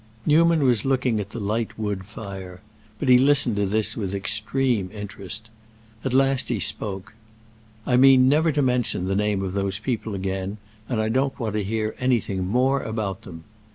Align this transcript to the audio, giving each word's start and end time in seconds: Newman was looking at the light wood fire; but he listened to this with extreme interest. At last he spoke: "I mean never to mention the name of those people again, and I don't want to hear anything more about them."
Newman 0.25 0.63
was 0.63 0.83
looking 0.83 1.19
at 1.19 1.29
the 1.29 1.39
light 1.39 1.77
wood 1.77 2.07
fire; 2.07 2.59
but 2.97 3.07
he 3.07 3.19
listened 3.19 3.55
to 3.55 3.67
this 3.67 3.95
with 3.95 4.15
extreme 4.15 4.89
interest. 4.91 5.51
At 6.03 6.11
last 6.11 6.49
he 6.49 6.59
spoke: 6.59 7.13
"I 7.85 7.97
mean 7.97 8.27
never 8.27 8.51
to 8.51 8.63
mention 8.63 9.05
the 9.05 9.15
name 9.15 9.43
of 9.43 9.53
those 9.53 9.77
people 9.77 10.15
again, 10.15 10.57
and 10.89 10.99
I 10.99 11.09
don't 11.09 11.39
want 11.39 11.53
to 11.53 11.63
hear 11.63 11.95
anything 11.99 12.47
more 12.47 12.81
about 12.81 13.21
them." 13.21 13.43